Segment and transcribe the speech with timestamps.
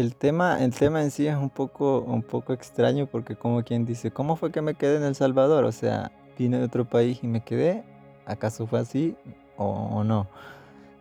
[0.00, 3.84] el tema, el tema en sí es un poco, un poco extraño porque como quien
[3.84, 5.64] dice, ¿cómo fue que me quedé en El Salvador?
[5.64, 7.84] O sea, vine de otro país y me quedé.
[8.26, 9.16] ¿Acaso fue así
[9.56, 10.26] o, no?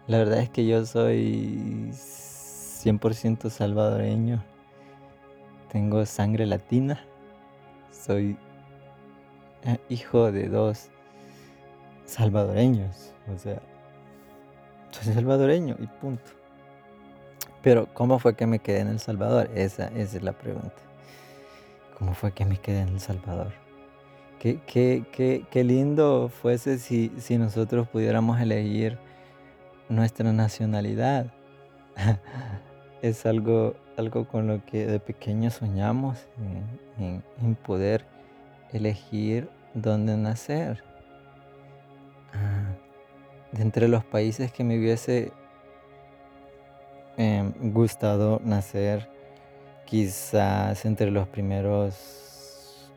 [0.08, 4.44] La verdad es que yo soy 100% salvadoreño.
[5.72, 7.00] Tengo sangre latina.
[7.92, 8.38] Soy
[9.64, 10.90] eh, hijo de dos
[12.06, 13.14] salvadoreños.
[13.34, 13.62] O sea,
[14.92, 16.39] soy salvadoreño y punto.
[17.62, 19.50] Pero ¿cómo fue que me quedé en El Salvador?
[19.54, 20.82] Esa, es la pregunta.
[21.98, 23.52] ¿Cómo fue que me quedé en El Salvador?
[24.40, 28.98] Qué, qué, lindo fuese si, si, nosotros pudiéramos elegir
[29.90, 31.26] nuestra nacionalidad.
[33.02, 36.26] es algo, algo con lo que de pequeños soñamos,
[36.98, 38.06] en, poder
[38.72, 40.84] elegir dónde nacer.
[42.34, 42.76] Ah,
[43.52, 45.34] de entre los países que me hubiese
[47.20, 49.10] eh, gustado nacer
[49.86, 52.90] quizás entre los primeros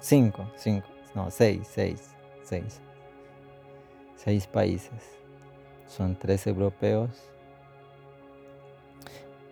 [0.00, 2.80] cinco, cinco, no, seis, seis, seis,
[4.14, 5.18] seis países.
[5.88, 7.10] Son tres europeos,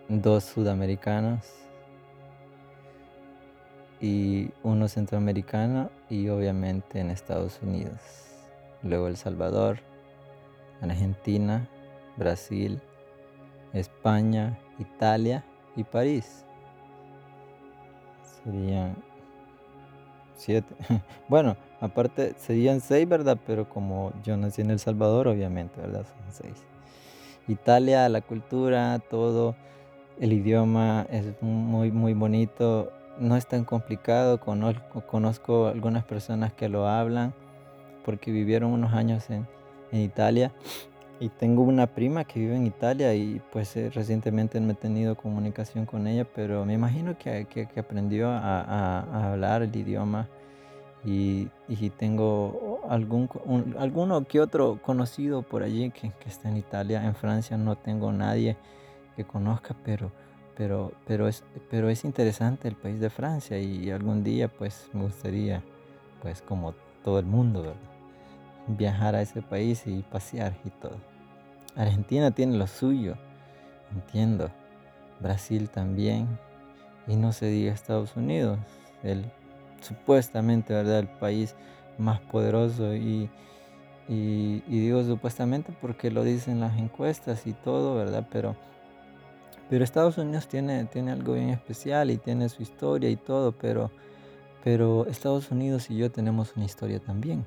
[0.07, 1.41] dos sudamericanos
[3.99, 7.99] y uno centroamericano y obviamente en Estados Unidos.
[8.83, 9.79] Luego El Salvador,
[10.81, 11.67] Argentina,
[12.15, 12.81] Brasil,
[13.75, 15.43] España, Italia
[15.75, 16.45] y París.
[18.43, 18.95] Serían
[20.35, 20.75] siete.
[21.27, 23.37] Bueno, aparte serían seis, ¿verdad?
[23.45, 26.05] Pero como yo nací en El Salvador, obviamente, ¿verdad?
[26.05, 26.63] Son seis.
[27.47, 29.55] Italia, la cultura, todo,
[30.19, 32.91] el idioma es muy, muy bonito.
[33.19, 34.39] No es tan complicado.
[34.39, 37.33] Conozco, algunas personas que lo hablan
[38.03, 39.47] porque vivieron unos años en,
[39.91, 40.51] en Italia
[41.19, 45.15] y tengo una prima que vive en Italia y pues eh, recientemente no he tenido
[45.15, 50.27] comunicación con ella, pero me imagino que, que, aprendió a, hablar el idioma
[51.05, 53.29] y, y tengo algún,
[53.79, 57.05] alguno que otro conocido por allí que, que, está en Italia.
[57.05, 58.57] En Francia no tengo nadie
[59.15, 60.11] que conozca, pero,
[60.57, 65.03] pero, pero, es, pero es interesante el país de Francia y algún día pues me
[65.03, 65.63] gustaría,
[66.21, 67.94] pues como todo el mundo, ¿verdad?
[68.67, 70.97] Viajar a ese país y pasear y todo.
[71.75, 73.15] Argentina tiene lo suyo,
[73.93, 74.49] entiendo.
[75.19, 76.27] Brasil también.
[77.07, 78.57] Y no se diga Estados Unidos,
[79.03, 79.25] el
[79.81, 80.99] supuestamente, ¿verdad?
[80.99, 81.55] El país
[81.97, 83.29] más poderoso y,
[84.09, 88.27] y, digo supuestamente porque lo dicen las encuestas y todo, ¿verdad?
[88.31, 88.55] Pero,
[89.69, 93.91] pero Estados Unidos tiene, tiene algo bien especial y tiene su historia y todo, pero,
[94.63, 97.45] pero Estados Unidos y yo tenemos una historia también.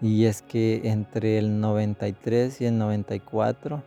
[0.00, 3.82] Y es que entre el 93 y el 94,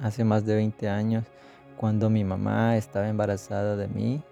[0.00, 1.24] hace más de 20 años,
[1.76, 4.22] cuando mi mamá estaba embarazada de mí,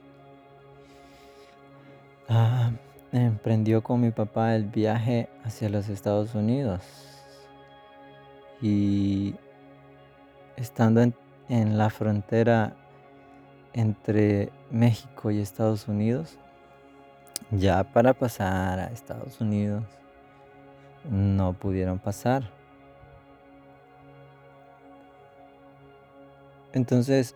[2.28, 2.70] ah,
[3.12, 6.82] emprendió con mi papá el viaje hacia los Estados Unidos.
[8.60, 9.34] Y
[10.56, 11.14] estando en,
[11.48, 12.76] en la frontera
[13.72, 16.38] entre México y Estados Unidos,
[17.50, 19.84] ya para pasar a Estados Unidos,
[21.10, 22.50] no pudieron pasar.
[26.72, 27.34] Entonces,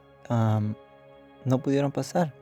[1.44, 2.32] no pudieron pasar.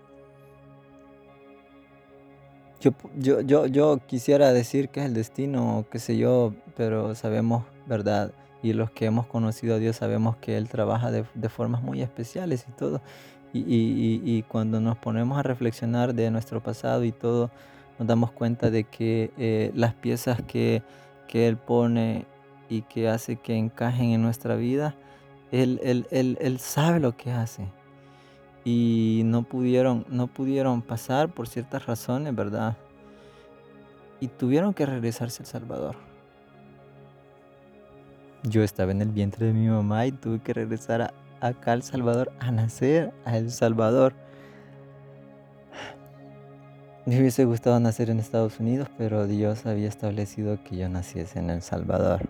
[2.81, 7.65] Yo, yo, yo, yo, quisiera decir que es el destino, qué sé yo, pero sabemos,
[7.87, 8.33] ¿verdad?
[8.63, 12.67] Y los que hemos conocido a Dios sabemos que Él trabaja de, formas muy especiales
[12.69, 13.01] y todo.
[13.55, 17.51] Y, cuando nos ponemos a reflexionar de nuestro pasado y todo,
[17.99, 20.83] nos damos cuenta de que eh, las piezas que
[21.27, 22.27] que Él pone
[22.69, 24.95] y que hace que encajen en nuestra vida,
[25.53, 25.81] Él,
[26.11, 27.67] él, sabe lo que hace.
[28.65, 32.77] Y no pudieron, no pudieron pasar por ciertas razones, ¿verdad?
[34.21, 35.97] Y tuvieron que regresarse al Salvador.
[38.43, 42.33] Yo estaba en el vientre de mi mamá y tuve que regresar acá al Salvador,
[42.41, 44.15] a nacer a El Salvador.
[47.07, 51.51] Me hubiese gustado nacer en Estados Unidos, pero Dios había establecido que yo naciese en
[51.51, 52.23] El Salvador.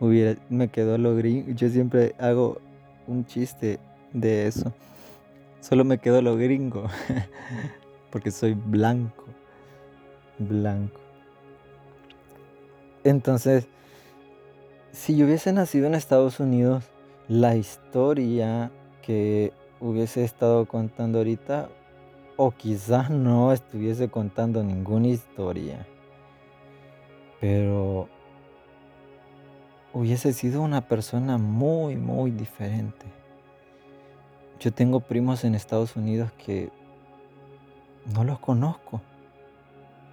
[0.00, 1.50] Hubiera, me quedó lo gringo.
[1.52, 2.60] Yo siempre hago
[3.06, 3.78] un chiste
[4.12, 4.74] de eso.
[5.60, 6.88] Solo me quedó lo gringo.
[8.10, 9.24] Porque soy blanco.
[10.38, 11.00] Blanco.
[13.04, 13.66] Entonces,
[14.92, 16.84] si yo hubiese nacido en Estados Unidos,
[17.28, 18.70] la historia
[19.00, 21.70] que hubiese estado contando ahorita
[22.44, 25.86] o quizás no estuviese contando ninguna historia,
[27.40, 28.08] pero
[29.92, 33.06] hubiese sido una persona muy, muy diferente.
[34.58, 36.70] Yo tengo primos en Estados Unidos que
[38.12, 39.00] no los conozco,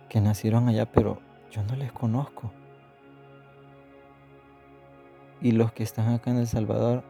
[0.08, 2.52] que nacieron allá, pero yo no les conozco.
[5.42, 7.04] Y los que están acá en El Salvador,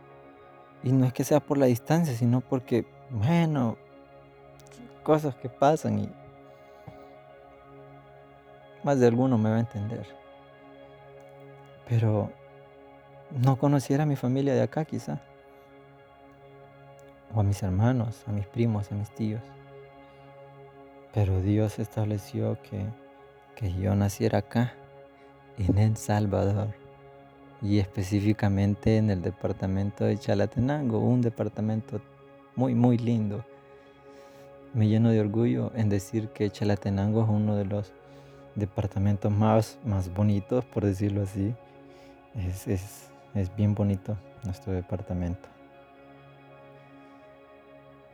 [0.81, 3.77] y no es que sea por la distancia, sino porque, bueno,
[5.09, 6.09] cosas que pasan y
[8.83, 10.05] más de alguno me va a entender.
[11.87, 12.31] Pero
[13.31, 15.19] no conociera a mi familia de acá quizá.
[17.33, 19.41] O a mis hermanos, a mis primos, a mis tíos.
[21.11, 22.85] Pero Dios estableció que,
[23.55, 24.73] que yo naciera acá,
[25.57, 26.75] en El Salvador.
[27.63, 31.99] Y específicamente en el departamento de Chalatenango, un departamento
[32.55, 33.43] muy, muy lindo.
[34.73, 37.91] Me lleno de orgullo en decir que Chalatenango es uno de los
[38.55, 41.53] departamentos más, más bonitos, por decirlo así.
[42.35, 45.49] Es, es, es bien bonito nuestro departamento.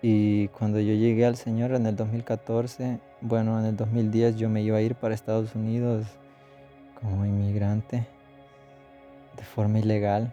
[0.01, 4.61] Y cuando yo llegué al Señor en el 2014, bueno, en el 2010 yo me
[4.61, 6.05] iba a ir para Estados Unidos
[7.01, 8.07] como inmigrante
[9.35, 10.31] de forma ilegal.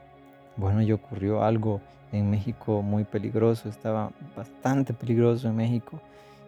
[0.57, 1.81] Bueno, y ocurrió algo
[2.13, 5.99] en México muy peligroso, estaba bastante peligroso en México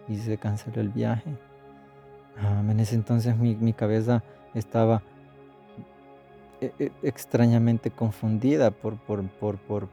[0.09, 1.31] y se canceló el viaje.
[2.39, 4.23] Ah, en ese entonces mi, cabeza
[4.55, 5.03] estaba
[6.61, 9.89] e, e, extrañamente confundida por, por, por, por,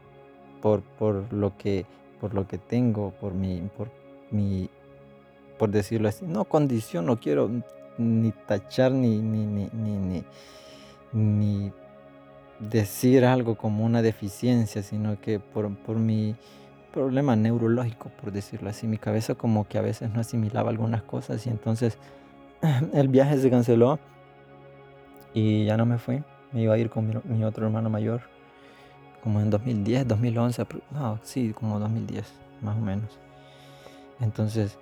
[0.60, 1.86] por, por, lo que,
[2.20, 3.88] por lo que tengo, por mi, por
[4.30, 4.68] mi,
[5.58, 7.50] por decirlo así, no condición, no quiero
[7.96, 10.24] ni tachar ni, ni, ni, ni,
[11.12, 11.72] ni
[12.58, 16.36] decir algo como una deficiencia, sino que por, por mi
[16.92, 21.46] problema neurológico, por decirlo así, mi cabeza como que a veces no asimilaba algunas cosas
[21.46, 21.98] y entonces
[22.92, 23.98] el viaje se canceló
[25.34, 26.22] y ya no me fui.
[26.52, 28.20] Me iba a ir con mi, otro hermano mayor,
[29.22, 33.18] como en 2010, 2011, no, sí, como 2010, más o menos.
[34.20, 34.78] Entonces,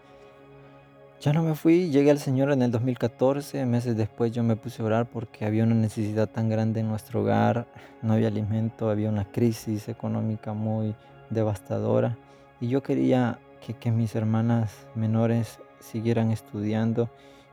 [1.20, 4.80] ya no me fui, llegué al Señor en el 2014, meses después yo me puse
[4.80, 7.66] a orar porque había una necesidad tan grande en nuestro hogar,
[8.00, 10.94] no había alimento, había una crisis económica muy
[11.28, 12.16] devastadora
[12.58, 13.38] y yo quería
[13.78, 17.10] que, mis hermanas menores siguieran estudiando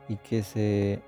[0.08, 1.02] y que se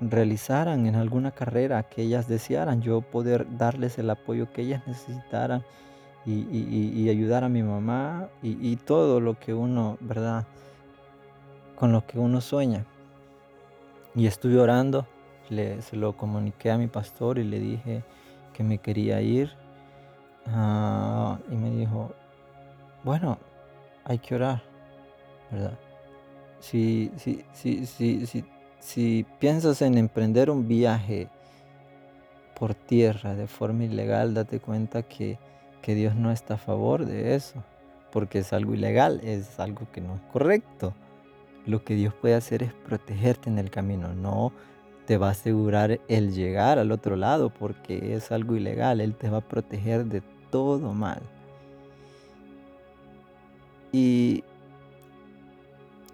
[0.00, 5.62] realizaran en alguna carrera que ellas desearan, yo poder darles el apoyo que ellas necesitaran
[6.26, 10.44] y, ayudar a mi mamá y, todo lo que uno, ¿verdad?
[11.78, 12.84] Con lo que uno sueña.
[14.16, 15.06] Y estuve orando,
[15.48, 18.02] le, se lo comuniqué a mi pastor y le dije
[18.52, 19.52] que me quería ir.
[20.46, 22.12] Ah, y me dijo,
[23.04, 23.38] bueno,
[24.04, 24.62] hay que orar,
[25.52, 25.78] ¿verdad?
[26.58, 28.44] Si, si, si, si, si,
[28.80, 31.28] si piensas en emprender un viaje
[32.58, 35.38] por tierra de forma ilegal, date cuenta que,
[35.80, 37.62] que Dios no está a favor de eso,
[38.10, 40.92] porque es algo ilegal, es algo que no es correcto.
[41.68, 44.52] Lo que Dios puede hacer es protegerte en el camino, no
[45.06, 49.28] te va a asegurar el llegar al otro lado porque es algo ilegal, Él te
[49.28, 51.20] va a proteger de todo mal.
[53.92, 54.44] Y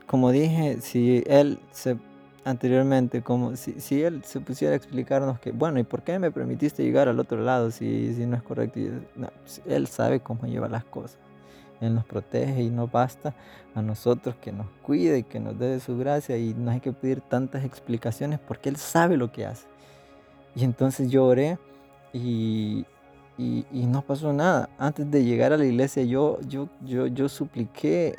[0.06, 1.96] como dije, si Él se
[2.44, 6.30] anteriormente, como si, si, él se pusiera a explicarnos que, bueno, ¿y por qué me
[6.30, 8.80] permitiste llegar al otro lado si, si no es correcto?
[9.66, 11.23] Él sabe cómo lleva las cosas.
[11.84, 13.34] Él nos protege y no basta
[13.74, 16.92] a nosotros que nos cuide y que nos dé su gracia y no hay que
[16.92, 19.66] pedir tantas explicaciones porque Él sabe lo que hace.
[20.56, 21.58] Y entonces yo oré
[22.12, 22.86] y,
[23.36, 24.68] y, y no pasó nada.
[24.78, 28.16] Antes de llegar a la iglesia yo, yo, yo, yo supliqué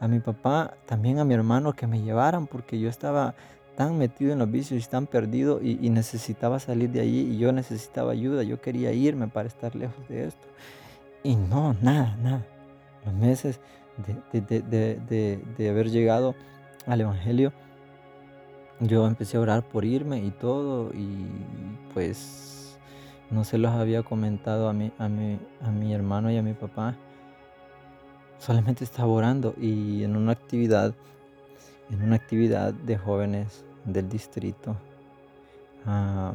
[0.00, 3.34] a mi papá, también a mi hermano que me llevaran porque yo estaba
[3.76, 7.52] tan metido en los vicios y tan perdido y, necesitaba salir de allí y yo
[7.52, 10.46] necesitaba ayuda, yo quería irme para estar lejos de esto.
[11.22, 12.46] Y no, nada, nada.
[13.04, 13.60] Los meses
[14.36, 16.34] de, haber llegado
[16.86, 17.52] al Evangelio,
[18.80, 21.26] yo empecé a orar por irme y todo y
[21.92, 22.78] pues
[23.30, 26.54] no se los había comentado a mi, a mi, a mi hermano y a mi
[26.54, 26.96] papá.
[28.38, 30.94] Solamente estaba orando y en una actividad
[31.90, 34.76] en una actividad de jóvenes del distrito.
[35.86, 36.32] Ah,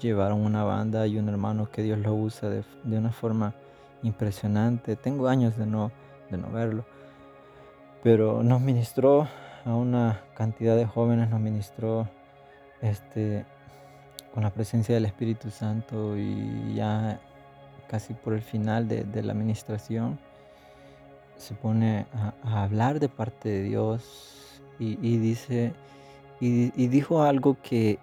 [0.00, 3.54] llevaron una banda y un hermano que Dios lo usa de, una forma
[4.02, 4.96] impresionante.
[4.96, 5.90] Tengo años de no,
[6.32, 6.84] de no verlo.
[8.02, 9.28] Pero nos ministró
[9.64, 12.08] a una cantidad de jóvenes, nos ministró
[12.80, 13.44] este,
[14.34, 17.20] con la presencia del Espíritu Santo y ya
[17.86, 20.18] casi por el final de, la administración
[21.36, 22.06] se pone
[22.42, 25.72] a hablar de parte de Dios y, dice,
[26.40, 27.98] y, dijo algo que,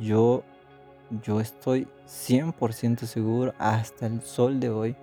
[0.00, 0.44] yo,
[1.22, 4.96] yo estoy 100% seguro hasta el sol de hoy,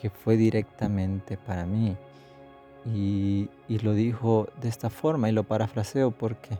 [0.00, 1.94] que fue directamente para mí.
[2.86, 3.50] Y,
[3.82, 6.58] lo dijo de esta forma y lo parafraseo porque,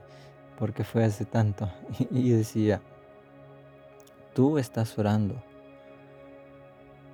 [0.59, 1.70] porque fue hace tanto.
[2.11, 2.82] Y, decía,
[4.35, 5.42] tú estás orando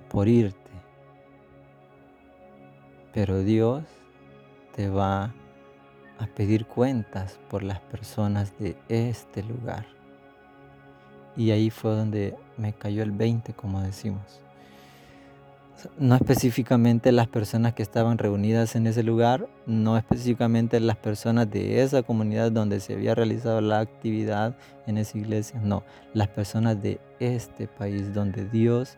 [0.09, 0.71] por irte,
[3.13, 3.85] pero Dios
[4.75, 5.33] te va
[6.19, 9.85] a pedir cuentas por las personas de este lugar.
[11.37, 14.41] Y ahí fue donde me cayó el 20, como decimos
[15.97, 21.81] no específicamente las personas que estaban reunidas en ese lugar, no específicamente las personas de
[21.83, 24.57] esa comunidad donde se había realizado la actividad
[24.87, 28.97] en esa iglesia, no, las personas de este país donde Dios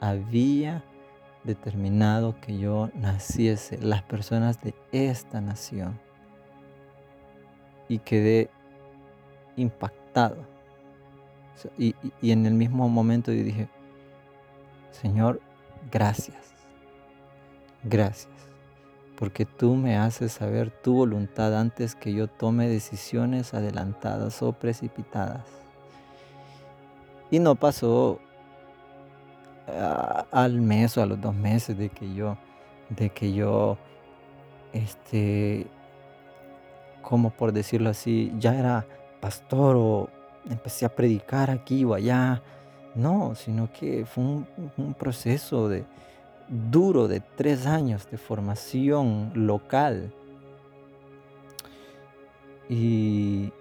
[0.00, 0.84] había
[1.44, 5.98] determinado que yo naciese, las personas de esta nación.
[7.88, 8.50] Y quedé
[9.56, 10.44] impactado.
[11.78, 13.68] Y, en el mismo momento yo dije,
[14.90, 15.40] Señor,
[15.90, 16.36] gracias.
[17.84, 18.32] Gracias.
[19.18, 25.46] Porque tú me haces saber tu voluntad antes que yo tome decisiones adelantadas o precipitadas.
[27.30, 28.20] Y no pasó
[29.68, 32.36] ah, al mes o a los dos meses de que yo,
[32.90, 33.78] de que yo,
[34.72, 35.66] este,
[37.02, 38.86] como por decirlo así, ya era
[39.20, 40.10] pastor o
[40.50, 42.42] empecé a predicar aquí o allá
[42.96, 45.84] no, sino que fue un, proceso de,
[46.48, 50.12] duro de tres años de formación local.
[52.68, 53.52] Y,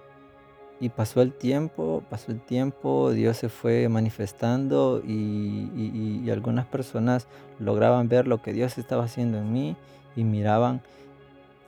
[0.96, 7.28] pasó el tiempo, pasó el tiempo, Dios se fue manifestando y, algunas personas
[7.60, 9.76] lograban ver lo que Dios estaba haciendo en mí
[10.16, 10.82] y miraban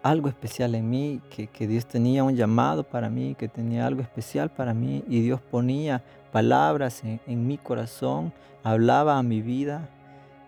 [0.09, 4.01] algo especial en mí, que, que Dios tenía un llamado para mí, que tenía algo
[4.01, 8.31] especial para mí y Dios ponía palabras en, mi corazón,
[8.63, 9.89] hablaba a mi vida.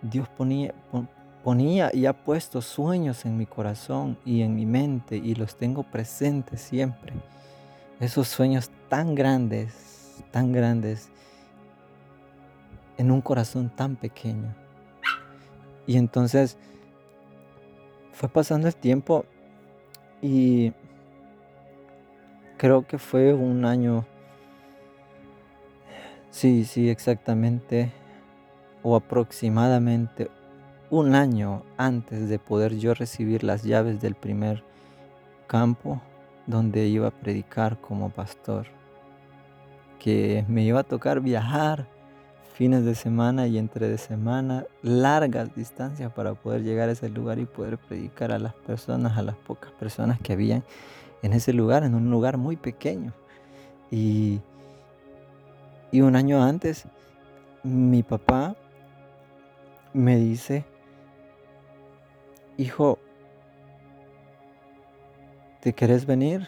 [0.02, 0.74] Dios ponía,
[1.44, 5.84] ponía y ha puesto sueños en mi corazón y en mi mente y los tengo
[5.84, 7.14] presentes siempre.
[8.00, 11.10] Esos sueños tan grandes, tan grandes,
[12.98, 14.54] en un corazón tan pequeño.
[15.88, 16.58] Y entonces
[18.14, 19.26] fue pasando el tiempo
[20.22, 20.74] y
[22.58, 24.06] creo que fue un año
[26.32, 27.92] Sí, sí, exactamente.
[28.84, 30.30] O aproximadamente
[30.90, 34.64] un año antes de poder yo recibir las llaves del primer
[35.48, 36.02] campo
[36.48, 38.68] donde iba a predicar como pastor.
[40.00, 41.88] Que me iba a tocar viajar
[42.60, 47.40] fines de semana y entre de semana, largas distancias para poder llegar a ese lugar
[47.40, 50.64] y poder predicar a las personas, a las pocas personas que habían
[51.24, 53.14] en ese lugar, en un lugar muy pequeño.
[53.90, 54.42] Y
[55.92, 56.86] y un año antes,
[57.64, 58.56] mi papá
[59.92, 60.66] me dice,
[62.58, 63.00] hijo,
[65.62, 66.48] ¿te querés venir?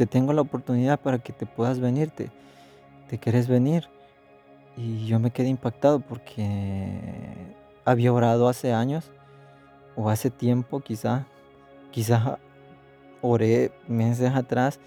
[0.00, 3.86] Te, tengo la oportunidad para que te puedas venir, te, querés venir.
[4.74, 6.88] Y yo me quedé impactado porque
[7.84, 9.10] había orado hace años
[9.96, 11.26] o hace tiempo quizá,
[11.90, 12.38] quizá
[13.20, 14.80] oré meses atrás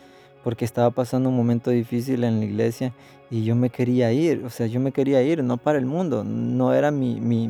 [0.43, 2.91] porque estaba pasando un momento difícil en la iglesia
[3.29, 6.23] y yo me quería ir, o sea, yo me quería ir, no para el mundo,
[6.23, 7.47] no era mi, mi,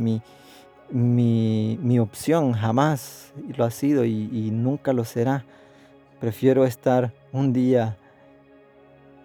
[0.90, 5.46] mi, mi, opción, jamás lo ha sido y, nunca lo será.
[6.20, 7.98] Prefiero estar un día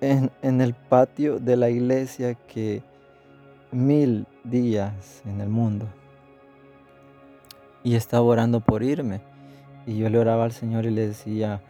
[0.00, 2.82] en, el patio de la iglesia que
[3.70, 5.86] mil días en el mundo.
[7.84, 9.20] Y estaba orando por irme.
[9.86, 11.60] Y yo le oraba al Señor y le decía,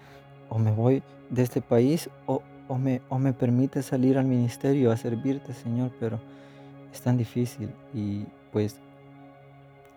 [0.49, 2.43] o me voy de este país o,
[2.79, 6.19] me, o me permite salir al ministerio a servirte, Señor, pero
[6.93, 8.77] es tan difícil y pues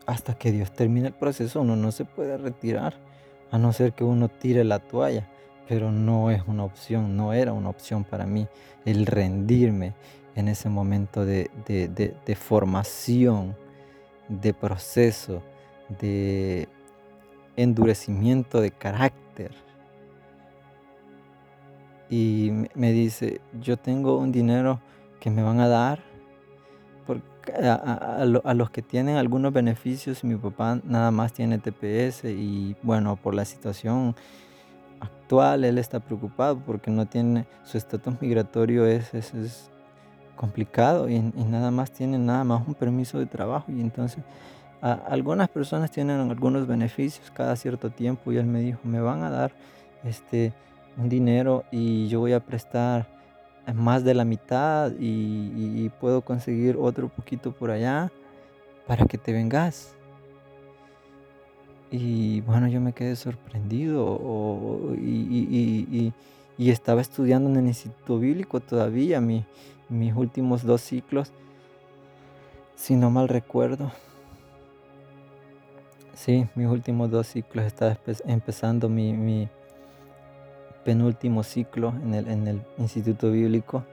[0.06, 2.96] hasta que Dios termine el proceso uno no se puede retirar,
[3.50, 5.28] a no ser que uno tire la toalla,
[5.68, 8.48] pero no es una opción, no era una opción para mí
[8.86, 9.94] el rendirme
[10.36, 13.56] en ese momento de, de formación,
[14.28, 15.42] de proceso,
[16.00, 16.68] de
[17.56, 19.52] endurecimiento de carácter
[22.12, 24.82] y me dice, yo tengo un dinero
[25.22, 26.04] que me van a dar
[27.64, 30.24] a, a, los que tienen algunos beneficios.
[30.26, 34.14] Mi papá nada más tiene TPS y bueno, por la situación
[35.02, 39.68] actual él está preocupado porque no tiene, su estatus migratorio es, es,
[40.36, 44.24] complicado y, nada más tiene nada más un permiso de trabajo y entonces
[44.82, 49.30] algunas personas tienen algunos beneficios cada cierto tiempo y él me dijo, me van a
[49.30, 49.52] dar
[50.04, 50.54] este
[50.98, 53.08] un dinero y yo voy a prestar
[53.74, 58.12] más de la mitad y, puedo conseguir otro poquito por allá
[58.88, 59.96] para que te vengas.
[61.92, 66.14] Y bueno, yo me quedé sorprendido y,
[66.58, 71.32] estaba estudiando en el Instituto Bíblico todavía, mis últimos dos ciclos,
[72.76, 73.92] si no mal recuerdo.
[76.14, 79.50] Sí, mis últimos dos ciclos estaba empezando mi
[80.84, 83.84] penúltimo ciclo en el, instituto bíblico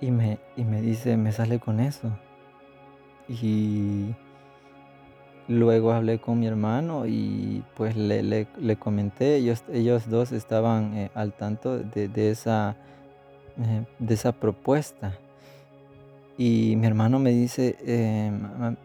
[0.00, 2.10] y me, y me dice, me sale con eso.
[3.28, 4.14] Y
[5.48, 11.10] luego hablé con mi hermano y pues le, le, comenté, ellos, ellos dos estaban eh,
[11.14, 12.76] al tanto de, esa,
[13.58, 15.16] eh, de esa propuesta.
[16.36, 18.76] Y mi hermano me dice em,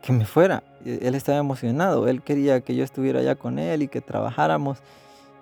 [0.00, 0.62] que me fuera.
[0.84, 4.78] Él estaba emocionado, él quería que yo estuviera allá con él y que trabajáramos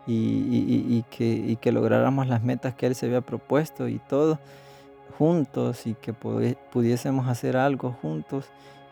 [0.09, 4.38] y, que, que, lográramos las metas que Él se había propuesto y todo
[5.19, 8.47] juntos y que pudiésemos hacer algo juntos.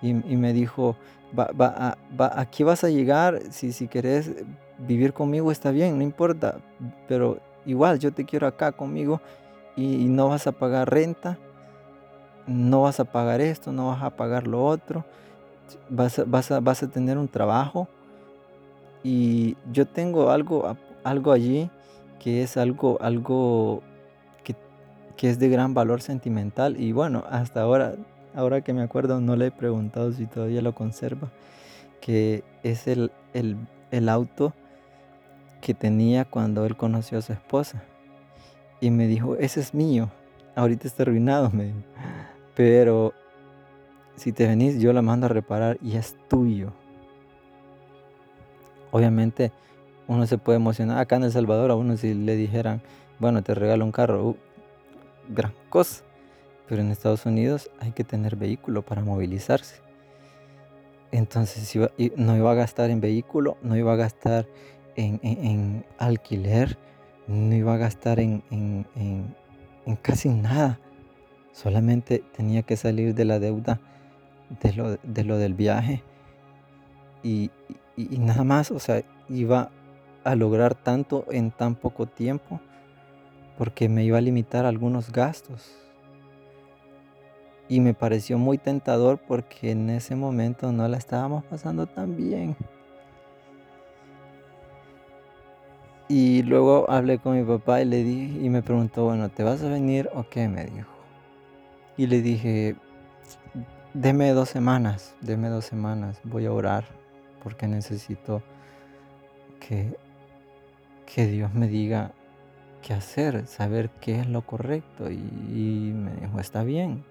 [0.07, 0.97] Y, me dijo,
[1.39, 1.97] va, va,
[2.39, 4.45] aquí vas a llegar, si, si querés
[4.79, 6.59] vivir conmigo está bien, no importa,
[7.09, 9.23] pero igual yo te quiero acá conmigo
[9.77, 11.39] y, no vas a pagar renta,
[12.47, 15.07] no vas a pagar esto, no vas a pagar lo otro,
[15.89, 17.89] vas vas vas a tener un trabajo
[19.03, 21.71] y yo tengo algo algo allí
[22.25, 23.83] que es algo, algo
[24.43, 26.81] que, es de gran valor sentimental.
[26.81, 27.95] Y bueno, hasta ahora,
[28.35, 31.31] ahora que me acuerdo, no le he preguntado si todavía lo conserva,
[32.01, 34.53] que es el, el, auto
[35.61, 37.83] que tenía cuando él conoció a su esposa.
[38.81, 40.11] Y me dijo, ese es mío,
[40.55, 41.73] ahorita está arruinado, me
[42.55, 43.15] Pero
[44.17, 46.73] si te venís, yo la mando a reparar y es tuyo.
[48.91, 49.51] Obviamente
[50.07, 50.99] uno se puede emocionar.
[50.99, 52.81] Acá en El Salvador a uno si le dijeran,
[53.19, 54.37] bueno, te regalo un carro, uh,
[55.29, 56.04] gran cosa.
[56.69, 59.77] Pero en Estados Unidos hay que tener vehículo para movilizarse.
[61.13, 61.79] Entonces
[62.17, 64.47] no iba a gastar en vehículo, no iba a gastar
[64.97, 66.77] en, alquiler,
[67.29, 68.45] no iba a gastar en,
[70.03, 70.81] casi nada.
[71.53, 73.81] Solamente tenía que salir de la deuda
[74.61, 76.03] de lo, de lo del viaje
[77.25, 77.51] y,
[77.97, 79.71] nada más, o sea, iba
[80.25, 82.61] a lograr tanto en tan poco tiempo
[83.57, 85.84] porque me iba a limitar algunos gastos.
[87.69, 92.57] Y me pareció muy tentador porque en ese momento no la estábamos pasando tan bien.
[96.09, 99.63] Y luego hablé con mi papá y le dije y me preguntó, bueno, ¿te vas
[99.63, 100.49] a venir o qué?
[100.49, 100.91] Me dijo.
[101.97, 102.77] Y le dije,
[103.95, 106.85] deme dos semanas, deme dos semanas, voy a orar
[107.43, 108.43] porque necesito
[109.61, 109.97] que
[111.05, 112.13] que Dios me diga
[112.83, 115.11] qué hacer, saber qué es lo correcto.
[115.11, 117.05] Y, me dijo, está bien,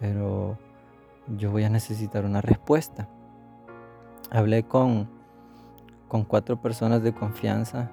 [0.00, 0.58] pero
[1.36, 3.08] yo voy a necesitar una respuesta.
[4.30, 5.08] Hablé con,
[6.08, 7.90] con cuatro personas de confianza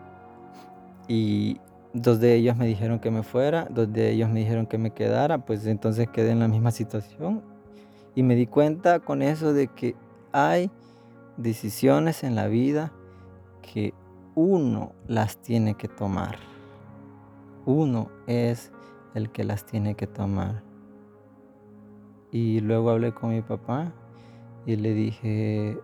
[1.07, 1.59] y
[1.93, 4.91] dos de ellos me dijeron que me fuera, dos de ellos me dijeron que me
[4.91, 7.41] quedara, pues entonces quedé en la misma situación.
[8.15, 9.95] Y me di cuenta con eso de que
[10.31, 10.69] hay
[11.37, 12.91] decisiones en la vida
[13.61, 13.93] que
[14.35, 16.37] uno las tiene que tomar.
[17.65, 18.71] Uno es
[19.13, 20.63] el que las tiene que tomar.
[22.33, 23.93] Y luego hablé con mi papá
[24.65, 25.77] y le dije,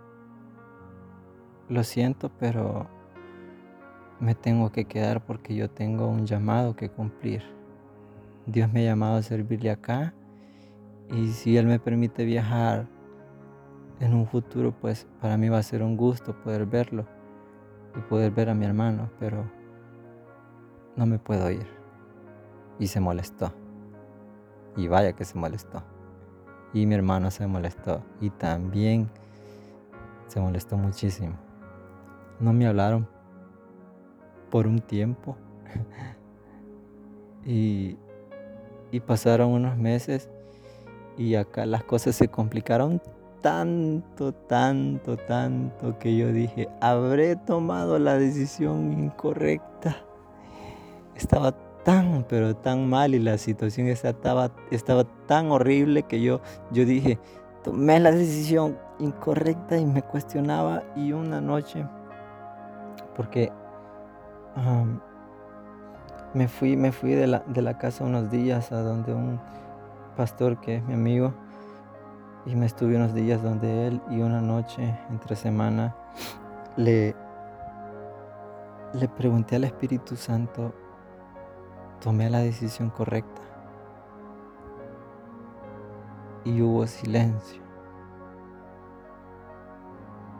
[1.69, 2.87] lo siento, pero
[4.19, 7.43] me tengo que quedar porque yo tengo un llamado que cumplir.
[8.47, 10.15] Dios me ha llamado a servirle acá
[11.11, 12.87] y si Él me permite viajar
[13.99, 17.05] en un futuro, pues para mí va a ser un gusto poder verlo
[17.95, 19.47] y poder ver a mi hermano, pero
[20.95, 21.67] no me puedo ir.
[22.79, 23.53] Y se molestó.
[24.75, 25.83] Y vaya que se molestó.
[26.73, 28.03] Y mi hermano se molestó.
[28.21, 29.09] Y también
[30.27, 31.35] se molestó muchísimo.
[32.39, 33.07] No me hablaron
[34.49, 35.35] por un tiempo.
[37.45, 37.97] y,
[38.91, 40.29] y pasaron unos meses
[41.17, 43.01] y acá las cosas se complicaron
[43.41, 49.97] tanto, tanto, tanto que yo dije, habré tomado la decisión incorrecta.
[51.15, 51.53] Estaba
[51.89, 57.17] tan, pero tan mal y la situación estaba, estaba tan horrible que yo, yo dije,
[57.63, 61.87] tomé la decisión incorrecta y me cuestionaba y una noche,
[63.15, 63.51] porque
[66.35, 69.39] me fui, me fui de la, de la casa unos días a donde un
[70.15, 71.33] pastor que es mi amigo,
[72.45, 75.95] y me estuve unos días donde él y una noche entre semana
[76.77, 77.15] le,
[78.93, 80.71] le pregunté al Espíritu Santo
[81.99, 83.41] tomé la decisión correcta.
[86.43, 87.61] Y hubo silencio.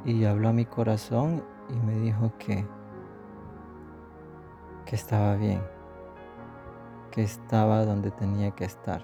[0.05, 2.65] Y habló a mi corazón y me dijo que,
[4.85, 5.61] que estaba bien,
[7.11, 9.03] que estaba donde tenía que estar.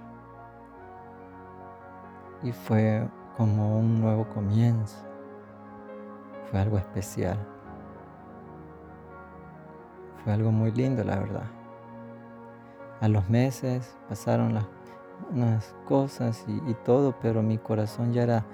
[2.41, 4.97] Y fue como un nuevo comienzo.
[6.49, 7.37] Fue algo especial.
[10.23, 11.64] Fue algo muy lindo, la verdad.
[13.01, 14.65] A los meses pasaron las,
[15.87, 18.45] cosas y, todo, pero mi corazón ya era,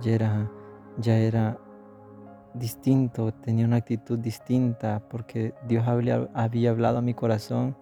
[0.00, 0.50] ya era,
[0.98, 1.58] ya era
[2.54, 7.76] distinto, tenía una actitud distinta porque Dios había, había hablado a mi corazón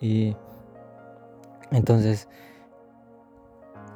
[0.00, 0.36] y
[1.70, 2.28] entonces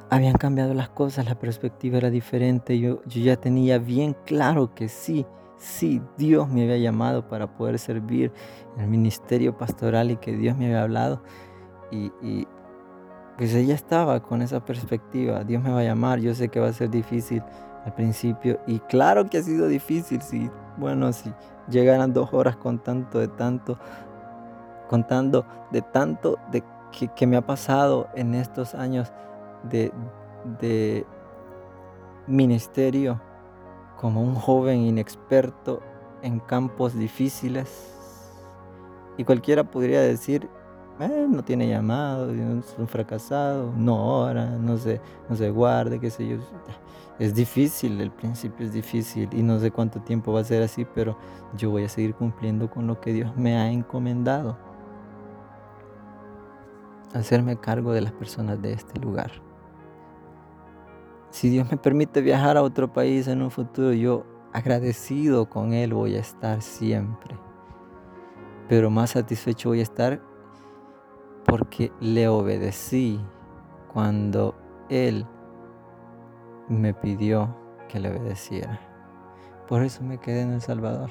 [0.09, 4.87] habían cambiado las cosas, la perspectiva era diferente, yo, yo ya tenía bien claro que
[4.87, 5.25] sí,
[5.63, 8.31] sí, Dios me había llamado para poder servir
[8.75, 11.23] en el ministerio pastoral y que Dios me había hablado.
[11.89, 12.47] Y,
[13.37, 16.67] pues ella estaba con esa perspectiva, Dios me va a llamar, yo sé que va
[16.67, 17.41] a ser difícil
[17.83, 21.33] al principio y claro que ha sido difícil, si, bueno, si
[21.67, 23.79] llegaran dos horas contando de tanto,
[24.87, 26.63] contando de tanto de
[27.15, 29.11] que, me ha pasado en estos años
[29.71, 31.05] de
[32.27, 33.19] ministerio
[33.99, 35.81] como un joven inexperto
[36.21, 37.93] en campos difíciles.
[39.17, 40.49] Y cualquiera podría decir,
[40.99, 46.09] eh, no tiene llamado, es un fracasado, no ora, no se, no se guarde, qué
[46.09, 46.37] sé yo.
[47.19, 50.85] Es difícil, el principio es difícil y no sé cuánto tiempo va a ser así,
[50.95, 51.17] pero
[51.55, 54.57] yo voy a seguir cumpliendo con lo que Dios me ha encomendado.
[57.13, 59.31] Hacerme cargo de las personas de este lugar.
[61.33, 65.91] Si Dios me permite viajar a otro país en un futuro, yo agradecido con Él
[65.91, 67.35] voy a estar siempre.
[68.69, 70.21] Pero más satisfecho voy a estar
[71.43, 73.19] porque le obedecí
[73.91, 74.53] cuando
[74.89, 75.25] Él
[76.69, 77.57] me pidió
[77.89, 78.79] que le obedeciera.
[79.67, 81.09] Por eso me quedé en El Salvador.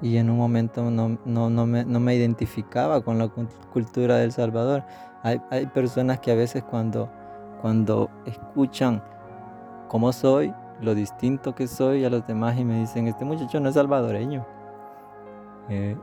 [0.00, 3.28] Y en un momento no, no, me, no me, identificaba con la
[3.72, 4.84] cultura del Salvador.
[5.24, 7.10] Hay, hay personas que a veces cuando
[7.62, 9.02] cuando escuchan
[9.88, 13.68] cómo soy, lo distinto que soy a los demás y me dicen, este muchacho no
[13.68, 14.44] es salvadoreño,
[15.68, 15.96] eh,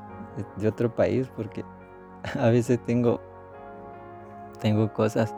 [0.55, 1.65] de otro país, porque
[2.39, 3.19] a veces tengo,
[4.61, 5.35] tengo cosas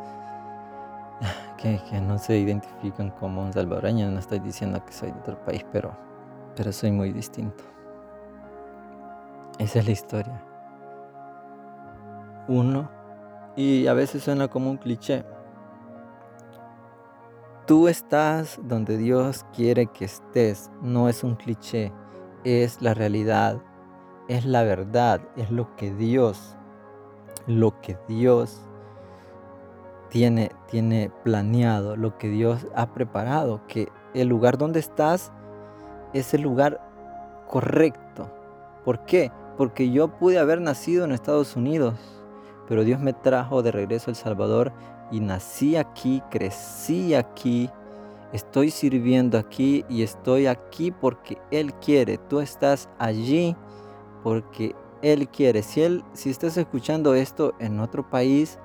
[1.58, 5.66] que, no se identifican como un salvadoreño, no estoy diciendo que soy de otro país,
[5.72, 5.92] pero,
[6.56, 7.64] pero soy muy distinto.
[9.58, 10.44] Esa es la historia.
[12.48, 12.90] Uno,
[13.56, 15.24] y a veces suena como un cliché,
[17.72, 20.70] Tú estás donde Dios quiere que estés.
[20.82, 21.94] No es un cliché,
[22.44, 23.62] es la realidad,
[24.28, 26.58] es la verdad, es lo que Dios,
[27.48, 28.60] lo que Dios
[30.10, 35.32] tiene, tiene planeado, lo que Dios ha preparado, que el lugar donde estás
[36.12, 36.82] es el lugar
[37.48, 38.30] correcto.
[38.84, 39.32] ¿Por qué?
[39.58, 41.98] Porque yo pude haber nacido en Estados Unidos,
[42.68, 44.74] pero Dios me trajo de regreso a El Salvador
[45.12, 47.70] y nací aquí, crecí aquí,
[48.32, 52.18] estoy sirviendo aquí y estoy aquí porque Él quiere.
[52.18, 53.56] Tú estás allí
[54.24, 55.62] porque Él quiere.
[55.64, 58.58] Si, él, si estás escuchando esto en otro país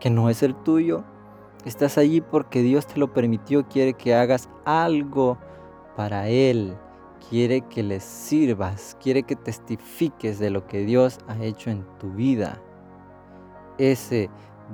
[0.00, 1.04] que no es el tuyo,
[1.64, 5.38] estás allí porque Dios te lo permitió, quiere que hagas algo
[5.96, 6.76] para Él.
[7.30, 12.10] Quiere que le sirvas, quiere que testifiques de lo que Dios ha hecho en tu
[12.10, 12.60] vida.
[13.78, 14.28] Ese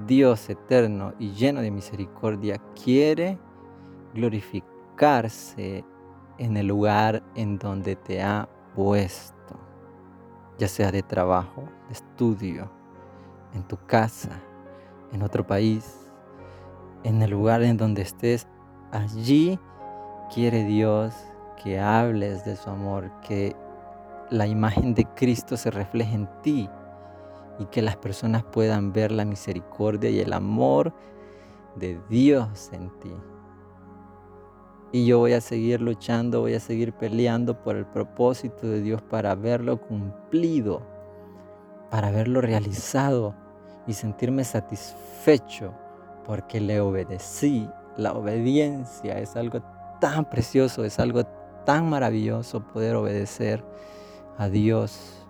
[0.06, 3.38] Dios eterno y lleno de misericordia quiere
[4.14, 5.84] glorificarse
[6.38, 9.58] en el lugar en donde te ha puesto,
[10.58, 12.70] ya sea de trabajo, de estudio,
[13.54, 14.40] en tu casa,
[15.12, 16.08] en otro país,
[17.02, 18.46] en el lugar en donde estés,
[18.92, 19.58] allí
[20.32, 21.14] quiere Dios
[21.62, 23.56] que hables de su amor, que
[24.30, 26.68] la imagen de Cristo se refleje en ti
[27.58, 30.92] y que las personas puedan ver la misericordia y el amor
[31.76, 33.12] de Dios en ti.
[34.90, 39.02] Y yo voy a seguir luchando, voy a seguir peleando por el propósito de Dios
[39.02, 40.82] para verlo cumplido,
[41.90, 43.34] para verlo realizado
[43.86, 45.74] y sentirme satisfecho
[46.24, 47.68] porque le obedecí.
[47.96, 49.60] La obediencia es algo
[50.00, 51.24] tan precioso, es algo
[51.66, 53.62] tan maravilloso poder obedecer
[54.38, 55.26] a Dios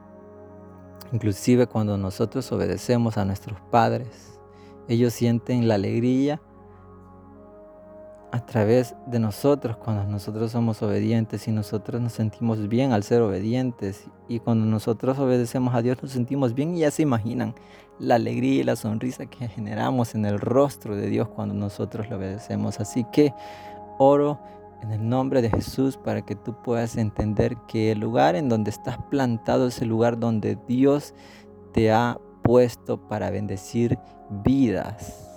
[1.12, 4.38] Inclusive cuando nosotros obedecemos a nuestros padres,
[4.88, 6.40] ellos sienten la alegría
[8.30, 13.22] a través de nosotros cuando nosotros somos obedientes y nosotros nos sentimos bien al ser
[13.22, 17.54] obedientes y cuando nosotros obedecemos a Dios nos sentimos bien y ya se imaginan
[17.98, 22.16] la alegría y la sonrisa que generamos en el rostro de Dios cuando nosotros le
[22.16, 22.80] obedecemos.
[22.80, 23.32] Así que
[23.98, 24.38] oro
[24.82, 28.70] en el nombre de Jesús para que tú puedas entender que el lugar en donde
[28.70, 31.14] estás plantado es el lugar donde Dios
[31.72, 33.98] te ha puesto para bendecir
[34.44, 35.28] vidas.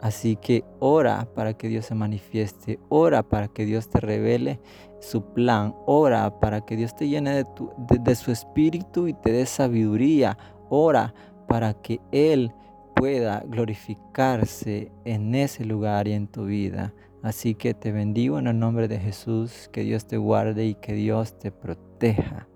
[0.00, 4.60] Así que ora para que Dios se manifieste, ora para que Dios te revele
[5.00, 9.46] su plan, ora para que Dios te llene de, de, su espíritu y te dé
[9.46, 10.36] sabiduría,
[10.68, 11.14] ora
[11.48, 12.52] para que Él
[12.94, 16.92] pueda glorificarse en ese lugar y en tu vida.
[17.24, 20.92] Así que te bendigo en el nombre de Jesús, que Dios te guarde y que
[20.92, 22.46] Dios te proteja.